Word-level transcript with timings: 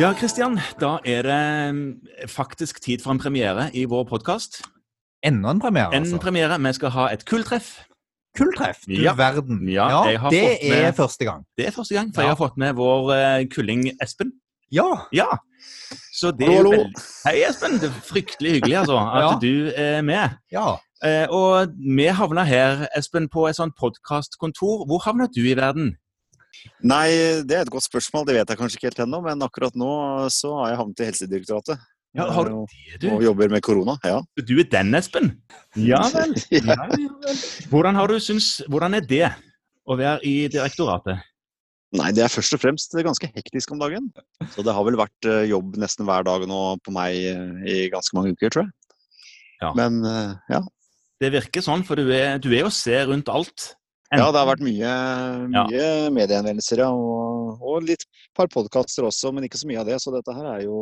Ja, 0.00 0.12
Kristian, 0.16 0.56
da 0.80 0.94
er 1.04 1.26
det 1.26 1.36
eh, 1.36 2.28
faktisk 2.30 2.80
tid 2.82 3.02
for 3.04 3.12
en 3.12 3.20
premiere 3.20 3.68
i 3.76 3.84
vår 3.88 4.06
podkast. 4.08 4.62
Enda 5.26 5.50
en 5.52 5.60
premiere, 5.60 5.92
En 5.94 6.02
altså. 6.06 6.18
premiere. 6.22 6.56
Vi 6.64 6.72
skal 6.72 6.90
ha 6.94 7.08
et 7.12 7.24
kulltreff. 7.28 7.82
Kulltreff, 8.38 8.78
du 8.86 8.94
Ja. 9.02 9.12
verden. 9.18 9.68
Ja, 9.68 9.88
ja 10.08 10.28
det 10.30 10.60
med- 10.62 10.84
er 10.86 10.92
første 10.92 11.24
gang. 11.24 11.44
Det 11.58 11.66
er 11.66 11.70
første 11.70 11.94
gang, 11.94 12.14
for 12.14 12.22
Ja. 12.22 12.28
jeg 12.28 12.36
har 12.36 12.46
fått 12.48 12.56
med 12.56 12.72
vår 12.74 13.10
uh, 13.12 13.44
kulling 13.54 13.90
Espen. 14.02 14.32
Ja. 14.72 15.06
Ja. 15.12 15.26
Så 16.14 16.30
det 16.30 16.48
er 16.48 16.62
jo. 16.62 16.72
Hei, 17.26 17.42
Espen. 17.48 17.72
Det 17.80 17.90
er 17.90 18.00
fryktelig 18.06 18.52
hyggelig 18.52 18.76
altså, 18.76 18.96
at 19.34 19.40
du 19.42 19.70
er 19.76 20.02
med. 20.02 20.30
ja. 20.52 20.76
Uh, 21.04 21.26
og 21.32 21.68
vi 21.96 22.04
havna 22.06 22.44
her, 22.44 22.86
Espen, 22.96 23.28
på 23.28 23.48
et 23.48 23.56
sånt 23.56 23.72
podkastkontor. 23.76 24.86
Hvor 24.86 24.98
havna 25.04 25.26
du 25.34 25.40
i 25.40 25.54
verden? 25.56 25.96
Nei, 26.82 27.06
det 27.46 27.56
er 27.56 27.64
et 27.64 27.72
godt 27.72 27.86
spørsmål. 27.86 28.26
Det 28.28 28.36
vet 28.36 28.52
jeg 28.52 28.60
kanskje 28.60 28.78
ikke 28.78 28.90
helt 28.90 29.02
ennå, 29.06 29.22
men 29.24 29.46
akkurat 29.46 29.78
nå 29.78 29.92
så 30.32 30.52
har 30.60 30.72
jeg 30.72 30.80
havnet 30.82 31.02
i 31.02 31.08
Helsedirektoratet. 31.10 31.88
Ja, 32.18 32.26
har 32.34 32.48
du 32.48 32.64
det, 32.66 32.98
det, 33.04 33.10
og 33.14 33.22
jobber 33.22 33.50
med 33.52 33.62
korona. 33.62 33.94
Ja. 34.02 34.18
Du 34.34 34.56
er 34.58 34.66
den, 34.66 34.94
Espen? 34.98 35.30
Ja 35.78 36.02
vel. 36.10 36.34
Ja. 36.50 36.74
Ja, 36.74 36.86
ja, 36.98 37.12
vel. 37.22 37.42
Hvordan, 37.70 37.98
har 38.00 38.10
du 38.10 38.18
syns, 38.22 38.56
hvordan 38.66 38.98
er 38.98 39.06
det 39.06 39.28
å 39.86 39.96
være 39.98 40.18
i 40.26 40.48
direktoratet? 40.50 41.22
Nei, 41.94 42.10
det 42.14 42.22
er 42.22 42.30
først 42.30 42.54
og 42.54 42.62
fremst 42.62 42.94
ganske 42.94 43.30
hektisk 43.34 43.72
om 43.74 43.80
dagen. 43.82 44.10
Så 44.54 44.62
det 44.66 44.74
har 44.74 44.84
vel 44.86 44.98
vært 44.98 45.26
eh, 45.26 45.48
jobb 45.50 45.78
nesten 45.82 46.06
hver 46.06 46.26
dag 46.26 46.44
nå 46.46 46.60
på 46.86 46.94
meg 46.94 47.16
eh, 47.30 47.64
i 47.66 47.78
ganske 47.90 48.14
mange 48.14 48.34
uker, 48.34 48.52
tror 48.52 48.66
jeg. 48.66 48.74
Ja. 49.60 49.72
Men 49.78 49.98
eh, 50.06 50.36
ja. 50.54 50.62
Det 51.20 51.32
virker 51.34 51.64
sånn, 51.64 51.82
for 51.86 51.98
du 51.98 52.10
er, 52.14 52.38
du 52.42 52.48
er 52.52 52.64
jo 52.64 52.70
se 52.74 52.94
rundt 53.10 53.30
alt. 53.30 53.72
Ja, 54.18 54.26
det 54.32 54.40
har 54.40 54.48
vært 54.48 54.62
mye, 54.66 54.92
mye 55.52 55.84
mediehenvendelser, 56.16 56.82
ja. 56.82 56.88
Og, 56.90 57.60
og 57.62 57.84
litt 57.86 58.02
par 58.34 58.48
podkaster 58.50 59.06
også, 59.06 59.30
men 59.36 59.46
ikke 59.46 59.60
så 59.60 59.68
mye 59.70 59.78
av 59.82 59.86
det. 59.86 60.00
Så 60.02 60.10
dette 60.14 60.34
her 60.34 60.48
er 60.56 60.64
jo 60.64 60.80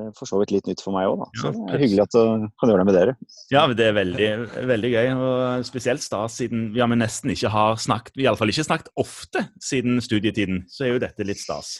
eh, 0.00 0.08
for 0.18 0.26
så 0.26 0.40
vidt 0.40 0.50
litt 0.56 0.66
nytt 0.66 0.82
for 0.82 0.96
meg 0.96 1.06
òg, 1.06 1.22
da. 1.22 1.28
Så 1.38 1.52
det 1.54 1.76
er 1.76 1.82
hyggelig 1.84 2.02
at 2.08 2.16
du 2.16 2.48
kan 2.58 2.72
gjøre 2.72 2.82
det 2.82 2.88
med 2.90 2.98
dere. 2.98 3.14
Ja, 3.54 3.62
det 3.70 3.86
er 3.86 3.96
veldig, 4.00 4.30
veldig 4.72 4.92
gøy. 4.96 5.12
Og 5.14 5.64
spesielt 5.70 6.02
stas 6.02 6.40
siden 6.42 6.70
ja, 6.74 6.88
vi 6.90 6.98
nesten 6.98 7.30
ikke 7.36 7.52
har 7.54 7.78
snakket 7.78 8.18
Vi 8.18 8.26
har 8.26 8.32
iallfall 8.32 8.50
ikke 8.54 8.66
snakket 8.66 8.92
ofte 9.06 9.46
siden 9.62 10.02
studietiden, 10.02 10.64
så 10.72 10.88
er 10.88 10.94
jo 10.96 11.02
dette 11.06 11.28
litt 11.28 11.40
stas. 11.42 11.76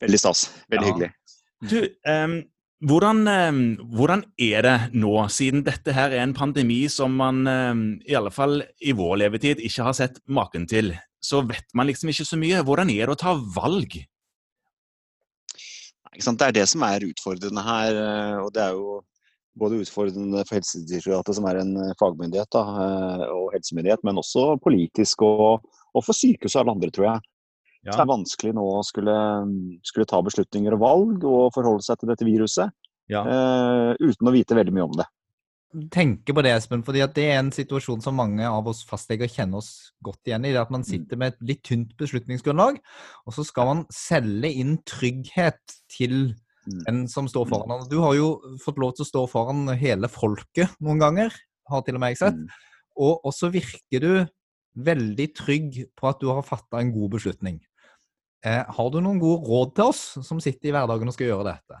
Veldig 0.00 0.20
stas. 0.24 0.46
Veldig 0.72 0.86
Ja. 0.86 0.92
hyggelig. 0.94 1.12
Du, 1.68 1.78
em, 2.08 2.38
hvordan, 2.84 3.22
hvordan 3.96 4.24
er 4.42 4.66
det 4.66 4.74
nå, 5.00 5.12
siden 5.32 5.62
dette 5.64 5.94
her 5.96 6.12
er 6.12 6.24
en 6.24 6.34
pandemi 6.36 6.82
som 6.92 7.14
man 7.16 7.40
i 8.04 8.16
alle 8.18 8.32
fall 8.34 8.60
i 8.84 8.92
vår 8.92 9.22
levetid 9.22 9.62
ikke 9.64 9.86
har 9.86 9.96
sett 9.96 10.20
maken 10.28 10.66
til? 10.68 10.92
Så 11.24 11.40
vet 11.48 11.72
man 11.74 11.88
liksom 11.88 12.12
ikke 12.12 12.26
så 12.28 12.36
mye. 12.38 12.60
Hvordan 12.66 12.92
er 12.92 13.08
det 13.08 13.16
å 13.16 13.22
ta 13.22 13.32
valg? 13.56 13.96
Det 16.16 16.46
er 16.46 16.54
det 16.54 16.64
som 16.70 16.82
er 16.86 17.04
utfordrende 17.04 17.62
her. 17.62 17.94
eh, 17.94 18.38
Og 18.40 18.52
det 18.52 18.62
er 18.62 18.72
jo 18.72 19.02
både 19.58 19.80
utfordrende 19.82 20.44
for 20.48 20.56
Helsedirektoratet, 20.56 21.34
som 21.36 21.46
er 21.46 21.60
en 21.60 21.76
eh, 21.76 21.94
fagmyndighet 22.00 22.50
da, 22.52 22.62
eh, 22.84 23.24
og 23.32 23.52
helsemyndighet, 23.52 24.04
men 24.04 24.16
også 24.16 24.56
politisk 24.62 25.22
og, 25.22 25.66
og 25.94 26.04
for 26.04 26.16
sykehus 26.16 26.56
og 26.56 26.62
alle 26.62 26.76
andre, 26.76 26.90
tror 26.90 27.08
jeg. 27.10 27.20
Så 27.92 28.00
det 28.00 28.04
er 28.06 28.12
vanskelig 28.14 28.54
nå 28.56 28.64
å 28.76 28.80
skulle, 28.86 29.16
skulle 29.86 30.08
ta 30.10 30.22
beslutninger 30.26 30.74
og 30.74 30.82
valg 30.82 31.26
og 31.28 31.52
forholde 31.54 31.86
seg 31.86 32.00
til 32.00 32.10
dette 32.12 32.26
viruset 32.26 32.72
Ja. 33.12 33.22
uh, 33.22 33.92
uten 34.02 34.26
å 34.26 34.34
vite 34.34 34.56
veldig 34.58 34.74
mye 34.74 34.88
om 34.88 34.96
det. 34.98 35.06
tenker 35.92 36.32
på 36.32 36.42
det, 36.42 36.54
Espen, 36.56 36.82
fordi 36.86 37.02
at 37.04 37.12
det 37.14 37.24
er 37.28 37.38
en 37.38 37.52
situasjon 37.52 38.00
som 38.00 38.16
mange 38.16 38.46
av 38.48 38.66
oss 38.70 38.82
fastleger 38.88 39.28
kjenner 39.28 39.60
oss 39.60 39.92
godt 40.02 40.24
igjen 40.24 40.46
i. 40.46 40.52
det 40.54 40.62
At 40.62 40.70
man 40.72 40.84
sitter 40.86 41.16
med 41.20 41.34
et 41.34 41.42
litt 41.42 41.62
tynt 41.62 41.92
beslutningsgrunnlag, 41.98 42.78
og 43.26 43.34
så 43.34 43.44
skal 43.44 43.66
man 43.66 43.86
selge 43.92 44.48
inn 44.56 44.78
trygghet 44.88 45.60
til 45.92 46.34
Mm. 46.66 46.82
den 46.84 47.08
som 47.08 47.28
står 47.28 47.46
foran. 47.46 47.70
Og 47.70 47.90
Du 47.90 48.00
har 48.02 48.14
jo 48.14 48.40
fått 48.58 48.78
lov 48.78 48.94
til 48.96 49.04
å 49.04 49.10
stå 49.10 49.22
foran 49.30 49.68
hele 49.78 50.08
folket 50.10 50.72
noen 50.82 50.98
ganger, 50.98 51.30
har 51.70 51.82
til 51.82 51.94
og 51.94 52.00
med 52.02 52.14
jeg 52.14 52.18
sett. 52.24 52.34
Mm. 52.34 52.48
Og, 52.96 53.20
og 53.24 53.32
så 53.34 53.50
virker 53.52 54.00
du 54.02 54.26
veldig 54.76 55.28
trygg 55.36 55.78
på 55.96 56.08
at 56.08 56.20
du 56.20 56.28
har 56.32 56.42
fatta 56.42 56.80
en 56.80 56.92
god 56.92 57.16
beslutning. 57.16 57.60
Eh, 58.46 58.62
har 58.76 58.90
du 58.92 59.00
noen 59.02 59.18
gode 59.18 59.42
råd 59.48 59.74
til 59.74 59.90
oss 59.90 60.02
som 60.26 60.38
sitter 60.42 60.70
i 60.70 60.76
hverdagen 60.76 61.10
og 61.10 61.16
skal 61.16 61.30
gjøre 61.32 61.48
dette? 61.48 61.80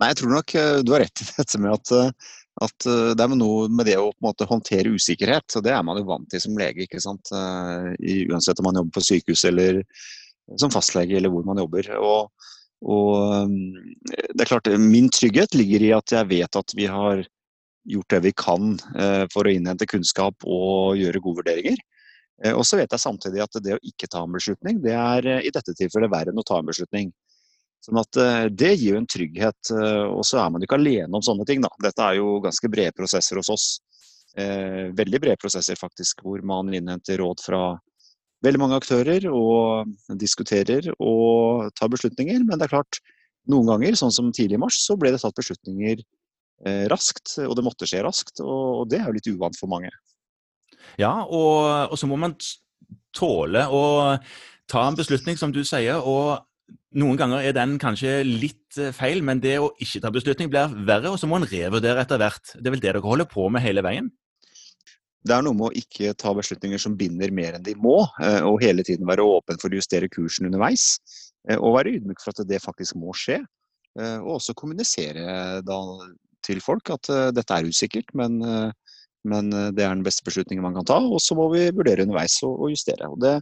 Nei, 0.00 0.08
jeg 0.10 0.18
tror 0.20 0.32
nok 0.32 0.54
eh, 0.56 0.78
du 0.82 0.92
har 0.94 1.04
rett 1.04 1.22
i 1.22 1.28
dette 1.28 1.60
med 1.60 1.74
at, 1.76 1.92
eh, 1.94 2.34
at 2.66 2.86
eh, 2.88 3.12
det 3.14 3.24
er 3.26 3.36
noe 3.36 3.68
med 3.70 3.86
det 3.86 3.98
å 4.00 4.10
måte 4.24 4.48
håndtere 4.48 4.94
usikkerhet. 4.96 5.58
og 5.58 5.66
Det 5.66 5.74
er 5.76 5.84
man 5.86 6.00
jo 6.00 6.06
vant 6.08 6.28
til 6.32 6.42
som 6.42 6.56
lege, 6.58 6.86
ikke 6.86 7.02
sant. 7.04 7.30
I- 8.00 8.24
Uansett 8.30 8.62
om 8.62 8.70
man 8.70 8.80
jobber 8.80 8.96
på 8.96 9.04
sykehus 9.06 9.44
eller 9.50 9.82
som 10.58 10.72
fastlege 10.72 11.18
eller 11.18 11.30
hvor 11.32 11.46
man 11.46 11.60
jobber. 11.62 11.92
Og, 12.00 12.50
og 12.86 13.54
det 14.06 14.44
er 14.46 14.50
klart, 14.50 14.70
min 14.80 15.10
trygghet 15.12 15.54
ligger 15.58 15.84
i 15.84 15.94
at 15.96 16.14
jeg 16.14 16.30
vet 16.32 16.58
at 16.58 16.74
vi 16.78 16.88
har 16.90 17.22
gjort 17.86 18.14
det 18.14 18.20
vi 18.24 18.32
kan 18.34 18.72
for 19.30 19.46
å 19.46 19.52
innhente 19.52 19.86
kunnskap 19.90 20.42
og 20.42 20.96
gjøre 20.98 21.22
gode 21.22 21.42
vurderinger. 21.42 21.82
Eh, 22.44 22.52
Og 22.52 22.64
så 22.66 22.80
vet 22.80 22.92
jeg 22.92 23.02
samtidig 23.02 23.42
at 23.44 23.60
det 23.64 23.76
å 23.76 23.82
ikke 23.84 24.08
ta 24.12 24.24
en 24.24 24.34
beslutning, 24.36 24.80
det 24.84 24.94
er 24.96 25.30
eh, 25.30 25.46
i 25.48 25.54
dette 25.54 25.74
tilfellet 25.76 26.12
verre 26.12 26.32
enn 26.34 26.42
å 26.42 26.46
ta 26.46 26.60
en 26.60 26.68
beslutning. 26.68 27.10
Sånn 27.84 28.00
at 28.00 28.20
eh, 28.20 28.46
Det 28.52 28.72
gir 28.74 28.94
jo 28.94 29.00
en 29.00 29.08
trygghet, 29.08 29.72
og 30.10 30.22
så 30.26 30.40
er 30.42 30.52
man 30.52 30.64
ikke 30.64 30.78
alene 30.78 31.12
om 31.16 31.24
sånne 31.24 31.46
ting. 31.48 31.64
da. 31.64 31.70
Dette 31.82 32.02
er 32.02 32.20
jo 32.20 32.38
ganske 32.44 32.70
brede 32.72 32.96
prosesser 32.96 33.40
hos 33.40 33.52
oss. 33.52 33.66
Veldig 34.36 35.18
brede 35.22 35.40
prosesser 35.40 35.78
faktisk, 35.80 36.18
hvor 36.20 36.42
man 36.44 36.68
innhenter 36.74 37.16
råd 37.22 37.40
fra 37.40 37.60
veldig 38.44 38.60
mange 38.60 38.76
aktører 38.76 39.24
og 39.30 39.94
diskuterer 40.20 40.90
og 41.00 41.70
tar 41.78 41.88
beslutninger. 41.88 42.42
Men 42.44 42.60
det 42.60 42.66
er 42.66 42.74
klart, 42.74 42.98
noen 43.48 43.70
ganger, 43.70 43.96
sånn 43.96 44.12
som 44.12 44.28
tidlig 44.36 44.58
i 44.58 44.60
mars, 44.66 44.76
så 44.84 44.98
ble 45.00 45.14
det 45.14 45.22
tatt 45.22 45.38
beslutninger 45.38 46.02
raskt, 46.92 47.38
og 47.46 47.56
det 47.56 47.64
måtte 47.64 47.88
skje 47.88 48.04
raskt. 48.04 48.44
Og 48.44 48.84
det 48.92 49.00
er 49.00 49.08
jo 49.08 49.16
litt 49.16 49.30
uvant 49.32 49.56
for 49.56 49.72
mange. 49.72 49.88
Ja, 51.00 51.14
og, 51.24 51.92
og 51.92 51.98
så 52.00 52.08
må 52.10 52.18
man 52.20 52.36
tåle 53.16 53.64
å 53.72 53.84
ta 54.70 54.82
en 54.86 54.98
beslutning, 54.98 55.38
som 55.38 55.52
du 55.54 55.62
sier. 55.64 56.02
og 56.02 56.46
noen 56.96 57.18
ganger 57.20 57.44
er 57.44 57.54
den 57.56 57.76
kanskje 57.82 58.20
litt 58.24 58.78
eh, 58.80 58.94
feil, 58.94 59.22
men 59.26 59.40
det 59.42 59.58
å 59.60 59.72
ikke 59.82 60.00
ta 60.04 60.12
beslutning 60.14 60.50
blir 60.52 60.72
verre, 60.88 61.12
og 61.12 61.18
så 61.20 61.28
må 61.28 61.40
en 61.40 61.48
revurdere 61.48 62.02
etter 62.02 62.20
hvert. 62.20 62.54
Det 62.54 62.64
er 62.64 62.74
vel 62.74 62.82
det 62.82 62.88
dere 62.88 63.04
holder 63.04 63.28
på 63.30 63.48
med 63.52 63.64
hele 63.64 63.84
veien? 63.84 64.08
Det 65.26 65.34
er 65.34 65.42
noe 65.42 65.58
med 65.58 65.68
å 65.68 65.76
ikke 65.76 66.14
ta 66.18 66.32
beslutninger 66.36 66.80
som 66.80 66.94
binder 66.98 67.32
mer 67.34 67.58
enn 67.58 67.66
de 67.66 67.74
må, 67.82 67.98
eh, 68.22 68.40
og 68.46 68.62
hele 68.64 68.86
tiden 68.86 69.08
være 69.08 69.26
åpen 69.26 69.60
for 69.60 69.72
å 69.72 69.80
justere 69.80 70.10
kursen 70.12 70.48
underveis. 70.48 70.96
eh, 71.50 71.58
Og 71.58 71.76
være 71.76 71.98
ydmyk 71.98 72.22
for 72.22 72.32
at 72.32 72.48
det 72.48 72.62
faktisk 72.64 72.98
må 72.98 73.14
skje. 73.16 73.42
Og 73.96 74.34
også 74.34 74.52
kommunisere 74.52 75.62
til 76.44 76.58
folk 76.60 76.90
at 76.92 77.08
dette 77.32 77.54
er 77.56 77.64
usikkert, 77.64 78.10
men, 78.12 78.34
men 79.28 79.52
eh, 79.52 79.70
det 79.74 79.84
er 79.84 79.94
den 79.94 80.04
beste 80.06 80.24
beslutningen 80.26 80.64
man 80.64 80.76
kan 80.78 80.88
ta. 80.88 80.98
Og 81.00 81.22
så 81.22 81.36
må 81.38 81.48
vi 81.54 81.68
vurdere 81.74 82.06
underveis 82.06 82.38
og, 82.46 82.54
og 82.66 82.74
justere. 82.74 83.10
Og 83.12 83.18
det, 83.22 83.38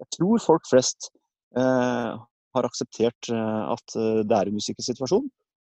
jeg 0.00 0.10
tror 0.16 0.42
folk 0.44 0.66
flest 0.70 1.10
eh, 1.58 2.16
har 2.56 2.68
akseptert 2.68 3.30
eh, 3.32 3.62
at 3.74 3.96
eh, 3.98 4.22
det 4.26 4.36
er 4.38 4.50
en 4.50 4.60
usikker 4.60 4.86
situasjon. 4.86 5.28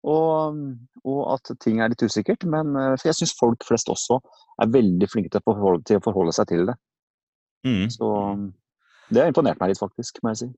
Og, 0.06 0.60
og 1.08 1.20
at 1.32 1.50
ting 1.64 1.80
er 1.80 1.90
litt 1.90 2.04
usikkert. 2.04 2.46
Men 2.46 2.76
for 2.76 3.08
jeg 3.08 3.18
syns 3.18 3.34
folk 3.38 3.64
flest 3.66 3.90
også 3.90 4.20
er 4.62 4.70
veldig 4.70 5.08
flinke 5.10 5.32
til 5.32 5.42
å 5.42 5.48
forholde, 5.48 5.82
til 5.88 5.98
å 5.98 6.04
forholde 6.04 6.36
seg 6.36 6.52
til 6.52 6.68
det. 6.70 6.76
Mm. 7.66 7.88
Så 7.90 8.10
det 9.10 9.22
har 9.22 9.30
imponert 9.30 9.58
meg 9.58 9.72
litt, 9.72 9.80
faktisk, 9.82 10.20
må 10.22 10.32
jeg 10.32 10.40
si. 10.40 10.48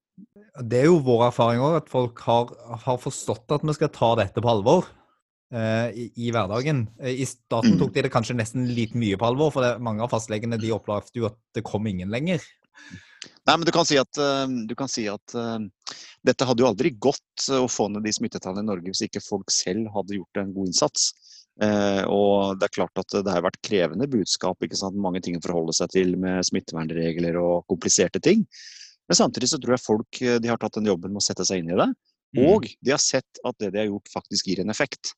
Det 0.69 0.82
er 0.82 0.91
jo 0.91 1.00
vår 1.04 1.26
erfaring 1.31 1.64
òg, 1.64 1.78
at 1.82 1.88
folk 1.92 2.20
har, 2.26 2.53
har 2.84 3.00
forstått 3.00 3.56
at 3.56 3.64
vi 3.64 3.76
skal 3.76 3.92
ta 3.94 4.12
dette 4.20 4.44
på 4.44 4.53
alvor 4.53 4.88
i, 5.53 6.09
i 6.16 6.31
hverdagen. 6.34 6.86
Eh, 7.00 7.22
I 7.22 7.26
starten 7.26 7.76
Mm. 7.76 7.78
tok 7.81 7.94
de 7.94 8.03
det 8.06 8.12
kanskje 8.12 8.36
nesten 8.36 8.66
litt 8.75 8.94
mye 8.94 9.16
på 9.16 9.26
alvor, 9.26 9.53
for 9.54 9.64
det, 9.64 9.78
mange 9.81 10.03
av 10.04 10.12
fastlegene 10.12 10.60
de 10.60 10.75
opplevde 10.75 11.20
jo 11.20 11.28
at 11.31 11.38
det 11.54 11.64
kom 11.64 11.86
ingen 11.86 12.10
lenger. 12.12 12.42
Nei, 13.48 13.56
men 13.56 13.64
du 13.64 13.72
kan 13.72 13.87
si 13.88 13.97
at, 13.98 14.19
eh, 14.20 14.47
du 14.69 14.75
kan 14.78 14.88
si 14.88 15.08
at 15.08 15.34
uh, 15.34 15.58
dette 16.25 16.46
hadde 16.46 16.62
jo 16.62 16.69
aldri 16.69 16.93
gått 17.00 17.49
eh, 17.49 17.58
å 17.58 17.69
få 17.70 17.88
ned 17.90 18.05
de 18.05 18.12
smittetallene 18.12 18.62
i 18.62 18.69
Norge 18.69 18.93
hvis 18.93 19.06
ikke 19.08 19.25
folk 19.25 19.50
selv 19.50 19.88
hadde 19.94 20.19
gjort 20.19 20.43
en 20.43 20.52
god 20.55 20.70
innsats. 20.70 21.11
Uh, 21.58 22.05
og 22.06 22.61
det 22.61 22.69
er 22.69 22.76
klart 22.76 23.00
at 23.00 23.17
det 23.25 23.32
har 23.34 23.43
vært 23.43 23.58
krevende 23.67 24.06
budskap, 24.06 24.61
ikke 24.62 24.78
sant? 24.78 24.94
mange 24.94 25.20
ting 25.25 25.34
å 25.34 25.43
forholde 25.43 25.75
seg 25.75 25.90
til 25.90 26.14
med 26.20 26.46
smittevernregler 26.46 27.40
og 27.40 27.64
kompliserte 27.73 28.23
ting. 28.23 28.44
Men 29.08 29.17
samtidig 29.17 29.49
så 29.50 29.58
tror 29.58 29.75
jeg 29.75 29.84
folk 29.87 30.20
eh, 30.23 30.37
de 30.38 30.50
har 30.52 30.61
tatt 30.61 30.76
den 30.76 30.90
jobben 30.90 31.14
med 31.14 31.23
å 31.23 31.25
sette 31.25 31.46
seg 31.49 31.62
inn 31.62 31.73
i 31.73 31.78
det. 31.81 31.88
Mm. 32.37 32.43
Og 32.44 32.69
de 32.84 32.93
har 32.93 33.00
sett 33.00 33.40
at 33.49 33.56
det 33.58 33.73
de 33.73 33.81
har 33.81 33.88
gjort 33.88 34.12
faktisk 34.12 34.50
gir 34.50 34.61
en 34.62 34.70
effekt. 34.70 35.14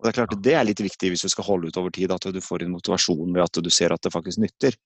Og 0.00 0.06
Det 0.06 0.10
er 0.14 0.16
klart 0.16 0.42
det 0.42 0.56
er 0.56 0.64
litt 0.64 0.80
viktig 0.80 1.12
hvis 1.12 1.26
du 1.26 1.28
skal 1.28 1.44
holde 1.44 1.68
ut 1.68 1.76
over 1.76 1.92
tid, 1.92 2.12
at 2.12 2.24
du 2.32 2.40
får 2.40 2.64
en 2.64 2.72
motivasjon 2.72 3.34
ved 3.36 3.44
at 3.44 3.60
du 3.60 3.70
ser 3.70 3.92
at 3.92 4.00
det 4.00 4.14
faktisk 4.14 4.40
nytter. 4.40 4.76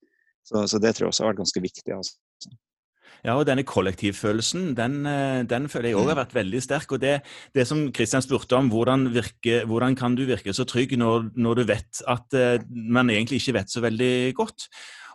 Så, 0.45 0.67
så 0.69 0.81
det 0.83 0.97
tror 0.97 1.07
jeg 1.07 1.15
også 1.15 1.25
har 1.25 1.33
vært 1.33 1.45
ganske 1.45 1.63
viktig. 1.63 1.95
Altså. 1.95 2.19
Ja, 3.25 3.39
og 3.39 3.47
denne 3.49 3.63
kollektivfølelsen, 3.65 4.75
den, 4.77 4.99
eh, 5.09 5.47
den 5.49 5.71
føler 5.73 5.93
jeg 5.93 5.97
òg 5.97 6.11
har 6.11 6.19
vært 6.19 6.35
veldig 6.37 6.61
sterk. 6.61 6.91
Og 6.93 7.01
det, 7.01 7.15
det 7.57 7.65
som 7.71 7.87
Kristian 7.95 8.25
spurte 8.25 8.59
om, 8.59 8.69
hvordan, 8.73 9.07
virke, 9.15 9.63
hvordan 9.71 9.97
kan 9.97 10.19
du 10.19 10.27
virke 10.29 10.53
så 10.53 10.67
trygg 10.69 10.93
når, 11.01 11.31
når 11.33 11.63
du 11.63 11.65
vet 11.71 12.03
at 12.11 12.37
eh, 12.37 12.67
man 12.69 13.09
egentlig 13.09 13.41
ikke 13.41 13.57
vet 13.63 13.73
så 13.73 13.81
veldig 13.87 14.13
godt? 14.37 14.69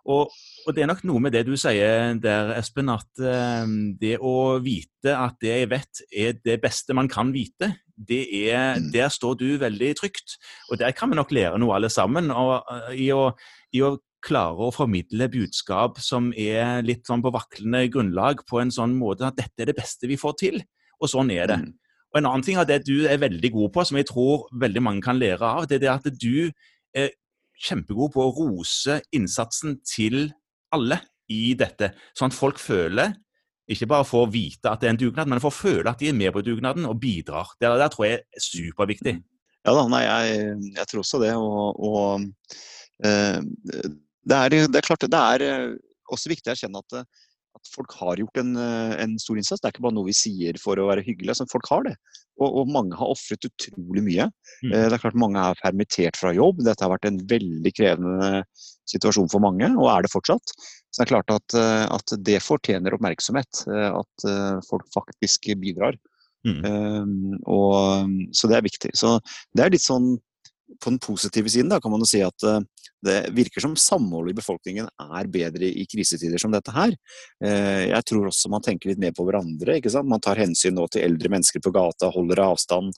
Og, 0.10 0.34
og, 0.66 0.74
det 0.74 0.84
er 0.84 0.90
nok 0.90 1.04
noe 1.06 1.22
med 1.22 1.36
det 1.36 1.44
du 1.48 1.54
sier 1.60 2.18
der, 2.22 2.54
Espen, 2.58 2.90
at 2.92 3.22
uh, 3.22 3.70
det 4.02 4.18
å 4.18 4.58
vite 4.64 5.14
at 5.14 5.38
det 5.44 5.54
jeg 5.54 5.70
vet 5.72 6.04
er 6.10 6.40
det 6.46 6.58
beste 6.64 6.96
man 6.98 7.10
kan 7.12 7.34
vite, 7.36 7.76
det 7.94 8.22
er, 8.48 8.80
mm. 8.80 8.90
der 8.96 9.10
står 9.14 9.38
du 9.42 9.48
veldig 9.62 9.92
trygt. 10.00 10.38
Og 10.72 10.80
der 10.82 10.96
kan 10.96 11.12
vi 11.12 11.20
nok 11.20 11.34
lære 11.36 11.60
noe 11.62 11.76
alle 11.78 11.92
sammen. 11.94 12.32
Og, 12.34 12.56
uh, 12.66 12.94
i, 12.96 13.12
å, 13.14 13.30
i 13.76 13.84
å 13.86 13.98
klare 14.26 14.68
å 14.68 14.74
formidle 14.76 15.30
budskap 15.32 16.00
som 16.04 16.34
er 16.36 16.82
litt 16.86 17.08
sånn 17.08 17.24
på 17.24 17.32
vaklende 17.36 17.86
grunnlag, 17.92 18.44
på 18.50 18.64
en 18.64 18.74
sånn 18.74 18.98
måte 19.00 19.30
at 19.30 19.38
dette 19.40 19.64
er 19.64 19.72
det 19.72 19.78
beste 19.78 20.10
vi 20.10 20.20
får 20.20 20.36
til. 20.42 20.60
Og 21.00 21.12
sånn 21.12 21.32
er 21.36 21.48
det. 21.52 21.62
Mm. 21.62 21.72
Og 22.10 22.20
En 22.20 22.26
annen 22.26 22.44
ting 22.44 22.58
av 22.58 22.68
det 22.68 22.82
du 22.88 23.06
er 23.08 23.22
veldig 23.22 23.52
god 23.54 23.74
på, 23.76 23.86
som 23.86 24.00
jeg 24.00 24.10
tror 24.10 24.48
veldig 24.60 24.82
mange 24.82 25.06
kan 25.06 25.20
lære 25.20 25.46
av, 25.46 25.68
det 25.70 25.78
er 25.78 25.86
det 25.86 25.92
at 25.94 26.08
du 26.18 26.50
er 26.98 27.12
kjempegod 27.60 28.14
på 28.14 28.24
å 28.24 28.34
rose 28.36 29.00
innsatsen 29.16 29.80
til 29.88 30.30
alle 30.76 31.02
i 31.30 31.54
dette. 31.58 31.92
Sånn 32.18 32.32
at 32.32 32.38
folk 32.38 32.62
føler, 32.62 33.14
ikke 33.70 33.90
bare 33.90 34.08
får 34.08 34.30
vite 34.34 34.72
at 34.72 34.82
det 34.82 34.90
er 34.90 34.96
en 34.96 35.02
dugnad, 35.02 35.30
men 35.30 35.42
får 35.44 35.54
føle 35.54 35.92
at 35.92 36.00
de 36.02 36.10
er 36.10 36.18
med 36.18 36.34
på 36.34 36.42
dugnaden 36.46 36.88
og 36.90 36.98
bidrar. 37.02 37.52
Det, 37.60 37.70
der 37.70 37.92
tror 37.94 38.08
jeg 38.08 38.22
er 38.24 38.46
superviktig. 38.46 39.20
Ja 39.68 39.76
da, 39.76 39.84
nei, 39.92 40.02
jeg, 40.08 40.56
jeg 40.80 40.90
tror 40.90 41.04
også 41.04 41.20
det. 41.22 41.36
Og, 41.38 41.84
og 41.86 42.26
eh, 43.06 43.40
det, 43.44 44.40
er, 44.40 44.56
det, 44.56 44.80
er, 44.80 44.88
klart 44.88 45.06
det 45.06 45.22
er 45.36 45.46
eh, 45.46 45.68
også 46.10 46.32
viktig 46.32 46.50
å 46.50 46.56
erkjenne 46.56 46.82
at 46.82 47.04
at 47.60 47.72
folk 47.74 47.94
har 48.00 48.20
gjort 48.22 48.40
en, 48.42 48.56
eh, 48.56 48.96
en, 49.04 49.18
stor 49.20 49.38
innsats. 49.38 49.62
Det 49.62 49.68
er 49.68 49.76
ikke 49.76 49.86
bare 49.88 49.98
noe 49.98 50.10
vi 50.10 50.18
sier 50.18 50.60
for 50.62 50.80
å 50.80 50.88
være 50.90 51.04
hyggelig. 51.06 51.34
Altså, 51.34 51.48
folk 51.52 51.70
har 51.72 51.86
det. 51.88 51.96
Og, 52.40 52.62
og 52.62 52.72
mange 52.72 52.96
har 52.96 53.12
ofret 53.12 53.46
utrolig 53.46 54.04
mye. 54.06 54.30
Mm. 54.64 54.72
Eh, 54.72 54.86
det 54.88 54.98
er 54.98 55.04
klart 55.04 55.20
Mange 55.20 55.44
er 55.44 55.60
permittert 55.62 56.20
fra 56.20 56.34
jobb. 56.36 56.64
Dette 56.66 56.86
har 56.86 56.94
vært 56.94 57.10
en 57.10 57.20
veldig 57.30 57.74
krevende 57.76 58.44
situasjon 58.90 59.30
for 59.32 59.44
mange, 59.44 59.70
og 59.76 59.90
er 59.92 60.06
det 60.06 60.14
fortsatt. 60.14 60.56
Så 60.90 61.02
det 61.02 61.06
er 61.06 61.12
klart 61.14 61.36
at, 61.36 61.58
eh, 61.60 61.86
at 62.00 62.16
det 62.26 62.40
fortjener 62.46 62.96
oppmerksomhet. 62.96 63.66
At 63.70 64.30
folk 64.70 64.88
faktisk 64.96 65.52
bidrar. 65.60 66.00
Mm. 66.48 66.64
Um, 66.64 67.34
og, 67.52 68.12
så 68.32 68.48
det 68.48 68.60
er 68.60 68.64
viktig. 68.64 68.94
Så 68.96 69.18
det 69.58 69.66
er 69.66 69.74
litt 69.74 69.84
sånn 69.84 70.14
på 70.78 70.92
den 70.92 71.00
positive 71.02 71.50
siden 71.52 71.72
da, 71.72 71.80
kan 71.82 71.92
man 71.92 72.04
jo 72.04 72.10
si 72.10 72.22
at 72.24 72.46
uh, 72.46 72.60
det 73.06 73.18
virker 73.36 73.64
som 73.64 73.78
samholdet 73.80 74.36
i 74.36 74.40
befolkningen 74.40 74.90
er 74.90 75.32
bedre 75.32 75.70
i 75.70 75.86
krisetider 75.90 76.42
som 76.42 76.54
dette 76.54 76.74
her. 76.76 76.94
Uh, 77.44 77.88
jeg 77.90 78.06
tror 78.12 78.30
også 78.30 78.52
man 78.54 78.66
tenker 78.66 78.92
litt 78.92 79.02
mer 79.02 79.16
på 79.16 79.26
hverandre. 79.28 79.80
ikke 79.80 79.92
sant? 79.94 80.10
Man 80.12 80.24
tar 80.24 80.42
hensyn 80.42 80.78
nå 80.78 80.88
til 80.92 81.06
eldre 81.08 81.32
mennesker 81.34 81.64
på 81.64 81.74
gata, 81.76 82.12
holder 82.14 82.44
avstand. 82.46 82.94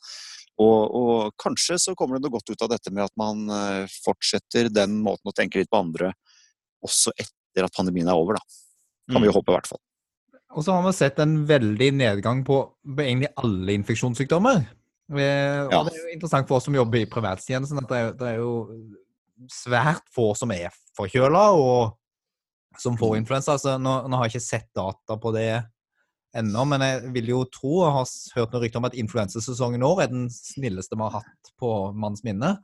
Og, 0.62 0.82
og 0.94 1.32
kanskje 1.42 1.80
så 1.82 1.96
kommer 1.98 2.18
det 2.18 2.28
noe 2.28 2.36
godt 2.36 2.52
ut 2.52 2.66
av 2.66 2.74
dette 2.74 2.92
med 2.94 3.08
at 3.08 3.16
man 3.20 3.48
uh, 3.50 3.86
fortsetter 4.04 4.70
den 4.74 5.00
måten 5.06 5.32
å 5.32 5.36
tenke 5.38 5.62
litt 5.62 5.72
på 5.72 5.80
andre 5.82 6.12
også 6.86 7.14
etter 7.16 7.68
at 7.68 7.78
pandemien 7.78 8.10
er 8.10 8.20
over. 8.20 8.40
da. 8.40 8.62
Kan 9.12 9.24
vi 9.24 9.30
jo 9.30 9.36
mm. 9.36 9.40
håpe, 9.40 9.52
i 9.52 9.58
hvert 9.58 9.70
fall. 9.70 9.82
Og 10.52 10.66
så 10.66 10.76
har 10.76 10.84
vi 10.84 10.94
sett 10.98 11.20
en 11.24 11.42
veldig 11.48 11.90
nedgang 11.96 12.44
på, 12.48 12.58
på 12.84 13.04
egentlig 13.04 13.32
alle 13.40 13.76
infeksjonssykdommer. 13.80 14.66
Ja. 15.12 15.80
Og 15.80 15.90
det 15.90 15.96
er 15.96 16.06
jo 16.06 16.14
interessant 16.16 16.48
for 16.48 16.60
oss 16.60 16.68
som 16.70 16.78
jobber 16.78 17.02
i 17.02 17.10
privattjenesten, 17.10 17.82
at 17.82 17.90
det 17.90 18.00
er, 18.00 18.14
det 18.20 18.30
er, 18.30 18.40
jo 18.40 19.50
svært 19.52 20.06
få 20.14 20.32
som 20.38 20.52
er 20.54 20.70
forkjøla, 20.98 21.44
og 21.58 22.80
som 22.80 22.98
får 23.00 23.16
mm. 23.16 23.22
influensa. 23.24 23.56
Altså, 23.58 23.78
nå, 23.82 23.96
nå, 24.08 24.18
har 24.18 24.30
jeg 24.30 24.38
ikke 24.38 24.48
sett 24.48 24.70
data 24.78 25.18
på 25.20 25.34
det 25.36 25.50
ennå, 26.38 26.66
men 26.70 26.86
jeg 26.86 27.16
vil 27.16 27.34
jo 27.34 27.42
tro, 27.52 27.74
og 27.82 27.96
har 27.98 28.12
hørt 28.38 28.54
noen 28.54 28.64
rykter 28.64 28.80
om 28.80 28.88
at 28.88 29.00
influensesesongen 29.02 29.82
i 29.82 29.88
år 29.88 30.06
er 30.06 30.14
den 30.14 30.30
snilleste 30.32 30.96
vi 30.96 31.08
har 31.08 31.20
hatt 31.20 31.52
på 31.60 31.74
manns 31.98 32.24
minne. 32.28 32.56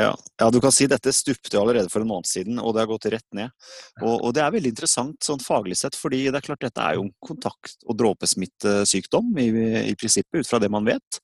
Ja, 0.00 0.12
ja, 0.40 0.50
du 0.50 0.58
kan 0.60 0.72
si 0.72 0.86
dette 0.88 1.12
stupte 1.12 1.58
allerede 1.60 1.90
for 1.92 2.02
en 2.02 2.08
måned 2.08 2.28
siden, 2.28 2.58
og 2.58 2.72
det 2.74 2.82
har 2.82 2.90
gått 2.90 3.10
rett 3.12 3.26
ned. 3.36 3.52
Og, 4.00 4.14
og, 4.14 4.30
det 4.34 4.42
er 4.42 4.54
veldig 4.54 4.72
interessant 4.72 5.24
sånn 5.24 5.42
faglig 5.44 5.76
sett, 5.78 5.96
fordi 5.98 6.24
det 6.30 6.40
er 6.40 6.46
klart 6.46 6.64
dette 6.64 6.84
er 6.84 6.96
jo 6.96 7.06
en 7.06 7.12
kontakt- 7.22 7.84
og 7.84 7.98
dråpesmittesykdom 8.00 9.30
i, 9.42 9.48
i 9.92 9.96
prinsippet, 9.98 10.40
ut 10.40 10.48
fra 10.48 10.60
det 10.62 10.72
man 10.72 10.88
vet. 10.88 11.20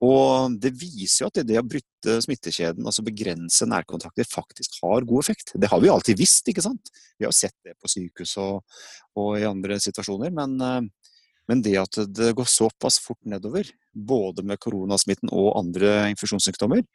Og 0.00 0.54
det 0.56 0.72
viser 0.80 1.24
jo 1.24 1.28
at 1.28 1.42
det 1.44 1.58
å 1.60 1.66
bryte 1.66 2.16
smittekjeden, 2.24 2.86
altså 2.88 3.04
begrense 3.04 3.66
nærkontakter, 3.68 4.24
faktisk 4.28 4.78
har 4.80 5.04
god 5.08 5.24
effekt. 5.26 5.52
Det 5.60 5.68
har 5.68 5.82
vi 5.82 5.90
alltid 5.92 6.20
visst, 6.20 6.48
ikke 6.48 6.64
sant. 6.64 6.88
Vi 7.20 7.26
har 7.28 7.36
sett 7.36 7.56
det 7.66 7.76
på 7.76 7.90
sykehus 7.90 8.32
og, 8.40 8.62
og 9.20 9.34
i 9.36 9.44
andre 9.48 9.76
situasjoner. 9.82 10.32
Men, 10.32 10.56
eh, 10.64 11.18
men, 11.52 11.64
det 11.66 11.76
at 11.82 12.00
det 12.08 12.32
går 12.38 12.48
såpass 12.48 12.96
fort 13.04 13.20
nedover, 13.28 13.68
både 13.92 14.46
med 14.46 14.60
koronasmitten 14.62 15.32
og 15.34 15.52
andre 15.60 16.08
infeksjonssykdommer, 16.14 16.86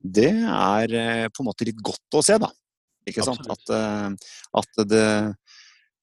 det 0.00 0.32
er 0.32 0.96
eh, 0.96 1.26
på 1.28 1.44
en 1.44 1.50
måte 1.50 1.68
litt 1.68 1.82
godt 1.84 2.16
å 2.16 2.24
se, 2.24 2.38
da. 2.40 2.48
Ikke 3.06 3.26
sant? 3.26 3.44
At, 3.52 3.68
eh, 3.76 4.32
at 4.62 4.86
det 4.88 5.06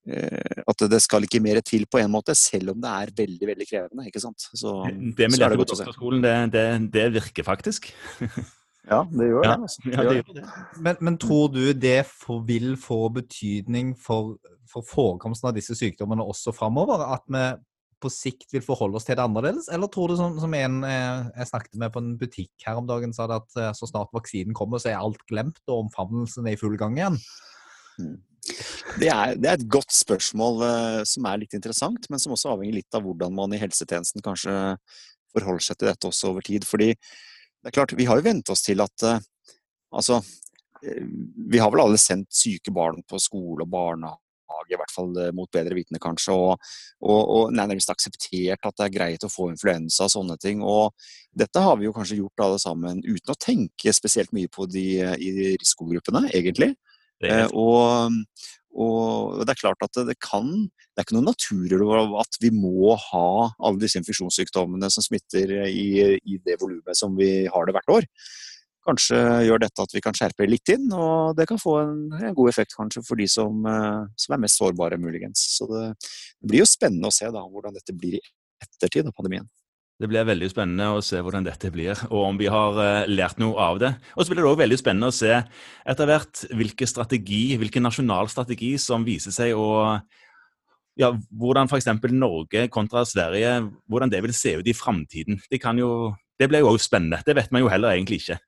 at 0.04 0.84
det 0.90 1.00
skal 1.00 1.24
ikke 1.24 1.40
mer 1.40 1.60
til 1.64 1.86
på 1.88 2.00
en 2.02 2.12
måte, 2.12 2.34
selv 2.36 2.74
om 2.74 2.80
det 2.82 2.90
er 2.90 3.12
veldig 3.22 3.48
veldig 3.48 3.66
krevende. 3.68 4.06
ikke 4.08 4.20
sant? 4.20 4.48
Så, 4.52 4.74
det 4.90 5.30
med 5.30 5.40
lærere 5.40 5.60
på 5.62 5.68
doktorskolen, 5.70 6.22
det, 6.24 6.34
det, 6.52 6.64
det, 6.92 7.06
virker 7.14 7.46
faktisk. 7.46 7.88
ja, 8.92 9.02
det 9.08 9.30
gjør 9.30 9.46
det. 9.46 9.54
Altså. 9.54 9.84
Det 9.84 9.94
gjør 9.94 10.32
det. 10.34 10.46
Men, 10.76 10.98
men, 11.00 11.18
tror 11.18 11.48
du 11.54 11.62
det 11.72 12.02
for, 12.10 12.44
vil 12.44 12.74
få 12.80 13.08
betydning 13.16 13.94
for, 13.96 14.36
for 14.70 14.84
forekomsten 14.84 15.48
av 15.48 15.56
disse 15.56 15.76
sykdommene 15.78 16.26
også 16.26 16.52
framover? 16.52 17.06
At 17.16 17.24
vi 17.28 17.46
på 18.04 18.10
sikt 18.12 18.52
vil 18.52 18.64
forholde 18.64 18.98
oss 18.98 19.06
til 19.08 19.16
det 19.16 19.24
annerledes? 19.24 19.70
Eller 19.72 19.88
tror 19.92 20.12
du, 20.12 20.18
som, 20.18 20.36
som 20.42 20.54
en 20.58 20.78
eh, 20.84 21.30
jeg 21.38 21.50
snakket 21.50 21.80
med 21.80 21.94
på 21.94 22.02
en 22.02 22.12
butikk 22.20 22.66
her 22.66 22.80
om 22.80 22.88
dagen, 22.88 23.14
sa 23.16 23.28
det 23.30 23.40
at 23.40 23.58
eh, 23.60 23.72
så 23.76 23.88
snart 23.88 24.12
vaksinen 24.14 24.56
kommer, 24.56 24.82
så 24.82 24.92
er 24.92 25.00
alt 25.00 25.24
glemt, 25.30 25.62
og 25.68 25.86
omfavnelsen 25.86 26.48
er 26.48 26.56
i 26.56 26.60
full 26.60 26.76
gang 26.80 26.98
igjen? 26.98 27.18
Mm. 27.96 28.18
Det 28.44 29.08
er, 29.08 29.34
det 29.40 29.48
er, 29.48 29.56
et 29.56 29.68
godt 29.72 29.92
spørsmål 29.94 30.62
uh, 30.62 31.02
som 31.08 31.28
er 31.28 31.40
litt 31.40 31.56
interessant, 31.56 32.08
men 32.12 32.20
som 32.20 32.34
også 32.36 32.52
avhenger 32.52 32.76
litt 32.78 32.96
av 32.96 33.04
hvordan 33.06 33.32
man 33.36 33.54
i 33.56 33.60
helsetjenesten 33.60 34.24
kanskje 34.24 34.54
forholder 35.34 35.64
seg 35.66 35.78
til 35.80 35.90
dette 35.90 36.10
også 36.10 36.32
over 36.32 36.44
tid. 36.46 36.66
Fordi 36.68 36.90
det 36.92 37.70
er 37.70 37.76
klart, 37.78 37.96
vi 37.96 38.08
har 38.08 38.20
jo 38.20 38.26
vent 38.28 38.52
oss 38.52 38.64
til 38.66 38.84
at 38.84 39.06
uh, 39.08 39.16
altså 39.96 40.20
uh, 40.20 41.08
Vi 41.54 41.62
har 41.62 41.72
vel 41.72 41.86
alle 41.86 42.00
sendt 42.00 42.34
syke 42.36 42.74
barn 42.74 43.00
på 43.08 43.22
skole 43.22 43.64
og 43.64 43.72
barnehage, 43.72 44.20
i 44.70 44.78
hvert 44.78 44.92
fall 44.92 45.16
mot 45.36 45.50
bedre 45.52 45.74
vitende, 45.76 45.98
kanskje, 46.00 46.36
og, 46.36 46.70
og, 47.02 47.20
og 47.34 47.56
nærmest 47.56 47.90
akseptert 47.90 48.68
at 48.68 48.76
det 48.78 48.84
er 48.84 48.92
greit 48.92 49.24
å 49.26 49.32
få 49.32 49.48
influensa 49.50 50.06
og 50.06 50.12
sånne 50.12 50.36
ting. 50.40 50.60
Og 50.62 50.92
dette 51.32 51.64
har 51.64 51.80
vi 51.80 51.88
jo 51.88 51.96
kanskje 51.96 52.20
gjort 52.20 52.44
alle 52.44 52.60
sammen 52.62 53.00
uten 53.04 53.32
å 53.32 53.40
tenke 53.40 53.92
spesielt 53.96 54.32
mye 54.36 54.52
på 54.52 54.68
de 54.70 54.84
i 55.00 55.32
risikogruppene, 55.56 56.28
egentlig. 56.30 56.74
Eh, 57.30 57.46
og, 57.52 58.14
og, 58.74 59.42
det 59.44 59.54
er 59.54 59.60
klart 59.60 59.84
at 59.86 60.00
det 60.08 60.16
kan 60.22 60.48
Det 60.66 61.02
er 61.02 61.06
ikke 61.06 61.16
noen 61.16 61.30
naturlov 61.32 62.16
at 62.22 62.38
vi 62.42 62.50
må 62.54 62.94
ha 63.10 63.28
alle 63.58 63.82
disse 63.82 63.98
infeksjonssykdommene 64.00 64.90
som 64.92 65.04
smitter 65.06 65.56
i, 65.66 66.18
i 66.18 66.40
det 66.44 66.58
volumet 66.60 66.98
som 66.98 67.16
vi 67.18 67.46
har 67.50 67.66
det 67.66 67.74
hvert 67.76 67.96
år. 67.98 68.10
Kanskje 68.84 69.16
gjør 69.46 69.62
dette 69.62 69.84
at 69.86 69.94
vi 69.96 70.02
kan 70.04 70.16
skjerpe 70.16 70.46
litt 70.46 70.68
inn, 70.74 70.90
og 70.92 71.32
det 71.38 71.46
kan 71.48 71.60
få 71.60 71.78
en, 71.80 72.00
en 72.18 72.36
god 72.36 72.50
effekt 72.50 72.76
kanskje 72.76 73.00
for 73.06 73.16
de 73.16 73.26
som, 73.32 73.64
eh, 73.64 74.02
som, 74.20 74.36
er 74.36 74.42
mest 74.42 74.60
sårbare, 74.60 75.00
muligens. 75.00 75.40
Så 75.56 75.68
det, 75.70 75.84
det 76.36 76.50
blir 76.50 76.60
jo 76.60 76.68
spennende 76.68 77.08
å 77.08 77.14
se 77.14 77.30
da, 77.32 77.46
hvordan 77.48 77.78
dette 77.78 77.96
blir 77.96 78.18
i 78.18 78.24
ettertid 78.64 79.08
av 79.08 79.16
pandemien. 79.16 79.48
Det 80.00 80.08
blir 80.10 80.26
veldig 80.26 80.48
spennende 80.50 80.88
å 80.90 81.02
se 81.06 81.20
hvordan 81.22 81.44
dette 81.46 81.70
blir, 81.70 81.94
og 82.08 82.20
om 82.32 82.38
vi 82.40 82.48
har 82.50 82.78
uh, 82.80 83.06
lært 83.06 83.38
noe 83.38 83.54
av 83.62 83.78
det. 83.78 83.92
Og 84.16 84.24
så 84.24 84.32
blir 84.32 84.42
det 84.42 84.50
òg 84.50 84.58
veldig 84.58 84.78
spennende 84.80 85.12
å 85.12 85.14
se 85.14 85.30
etter 85.30 86.10
hvert 86.10 86.42
hvilken 86.50 86.90
strategi, 86.90 87.42
hvilken 87.60 87.86
nasjonal 87.86 88.30
strategi 88.32 88.74
som 88.82 89.06
viser 89.06 89.34
seg 89.34 89.54
å 89.54 89.68
ja, 90.98 91.08
Hvordan 91.10 91.66
f.eks. 91.66 91.88
Norge 92.14 92.68
kontra 92.70 93.02
Sverige, 93.06 93.56
hvordan 93.90 94.12
det 94.12 94.20
vil 94.22 94.34
se 94.34 94.52
ut 94.60 94.68
i 94.70 94.74
framtiden. 94.76 95.40
Det, 95.50 95.58
det 96.38 96.46
blir 96.50 96.62
jo 96.62 96.70
òg 96.70 96.78
spennende. 96.82 97.18
Det 97.26 97.34
vet 97.34 97.50
man 97.50 97.64
jo 97.64 97.70
heller 97.72 97.96
egentlig 97.96 98.20
ikke. 98.22 98.38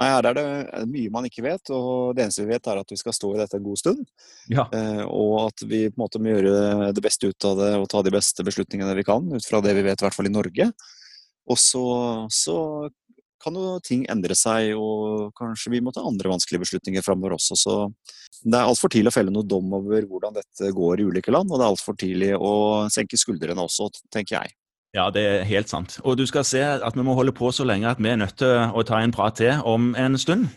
Nei, 0.00 0.08
Her 0.08 0.28
er 0.30 0.36
det 0.38 0.44
mye 0.88 1.12
man 1.12 1.26
ikke 1.28 1.44
vet, 1.44 1.68
og 1.74 2.16
det 2.16 2.24
eneste 2.24 2.46
vi 2.46 2.54
vet 2.54 2.68
er 2.70 2.80
at 2.80 2.94
vi 2.94 2.98
skal 3.00 3.14
stå 3.16 3.34
i 3.34 3.40
dette 3.42 3.58
en 3.58 3.66
god 3.66 3.80
stund. 3.80 4.00
Ja. 4.50 4.64
Eh, 4.72 5.04
og 5.04 5.34
at 5.50 5.64
vi 5.68 5.84
på 5.90 5.98
en 5.98 6.04
måte 6.04 6.22
må 6.22 6.32
gjøre 6.32 6.92
det 6.96 7.04
beste 7.04 7.28
ut 7.28 7.48
av 7.48 7.60
det 7.60 7.70
og 7.76 7.86
ta 7.92 8.00
de 8.04 8.14
beste 8.14 8.46
beslutningene 8.46 8.96
vi 8.98 9.04
kan, 9.06 9.28
ut 9.28 9.48
fra 9.48 9.60
det 9.64 9.76
vi 9.76 9.84
vet, 9.84 10.00
i 10.00 10.06
hvert 10.06 10.16
fall 10.16 10.30
i 10.30 10.32
Norge. 10.32 10.70
Og 11.52 11.60
så, 11.60 11.84
så 12.32 12.56
kan 13.42 13.58
jo 13.58 13.76
ting 13.84 14.06
endre 14.12 14.36
seg, 14.38 14.72
og 14.78 15.32
kanskje 15.38 15.74
vi 15.74 15.82
må 15.84 15.92
ta 15.92 16.04
andre 16.06 16.32
vanskelige 16.32 16.62
beslutninger 16.64 17.04
framover 17.04 17.36
også. 17.36 17.58
Så 17.58 17.76
det 18.42 18.56
er 18.56 18.64
altfor 18.64 18.92
tidlig 18.92 19.12
å 19.12 19.16
felle 19.18 19.34
noe 19.34 19.46
dom 19.46 19.74
over 19.76 20.06
hvordan 20.08 20.38
dette 20.38 20.72
går 20.74 21.02
i 21.02 21.08
ulike 21.10 21.34
land, 21.34 21.50
og 21.50 21.58
det 21.58 21.66
er 21.66 21.74
altfor 21.74 21.98
tidlig 21.98 22.32
å 22.38 22.52
senke 22.92 23.20
skuldrene 23.20 23.66
også, 23.66 23.90
tenker 24.14 24.40
jeg. 24.40 24.56
Ja, 24.92 25.06
det 25.10 25.22
er 25.24 25.44
helt 25.48 25.70
sant. 25.72 25.96
Og 26.04 26.18
du 26.20 26.26
skal 26.28 26.44
se 26.44 26.60
at 26.60 26.96
vi 26.96 27.04
må 27.04 27.14
holde 27.16 27.32
på 27.32 27.48
så 27.54 27.64
lenge 27.64 27.88
at 27.88 28.00
vi 28.02 28.10
er 28.12 28.18
nødt 28.20 28.36
til 28.42 28.50
å 28.76 28.82
ta 28.84 29.00
en 29.00 29.14
prat 29.14 29.38
til 29.40 29.62
om 29.64 29.94
en 29.96 30.18
stund. 30.20 30.50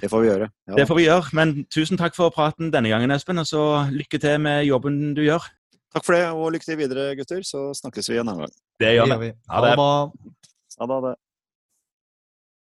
Det 0.00 0.10
får 0.10 0.24
vi 0.24 0.28
gjøre. 0.28 0.48
Ja. 0.68 0.74
Det 0.80 0.86
får 0.88 0.98
vi 0.98 1.04
gjøre. 1.06 1.34
Men 1.38 1.52
tusen 1.72 2.00
takk 2.00 2.16
for 2.18 2.34
praten 2.34 2.72
denne 2.74 2.90
gangen, 2.92 3.14
Espen. 3.14 3.38
Og 3.40 3.46
så 3.48 3.62
lykke 3.94 4.20
til 4.20 4.42
med 4.42 4.66
jobben 4.66 5.14
du 5.16 5.22
gjør. 5.24 5.46
Takk 5.94 6.04
for 6.04 6.18
det, 6.18 6.24
og 6.34 6.50
lykke 6.52 6.66
til 6.66 6.80
videre, 6.82 7.06
gutter. 7.16 7.46
Så 7.46 7.70
snakkes 7.78 8.10
vi 8.10 8.18
en 8.18 8.26
annen 8.26 8.44
gang. 8.44 8.56
Det 8.82 8.90
gjør 8.98 9.14
vi. 9.22 9.30
Ha 9.54 9.62
det. 9.64 9.76
Ha 9.78 11.00
det. 11.06 11.14